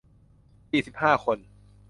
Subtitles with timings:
[0.69, 1.37] สี่สิบห้า คน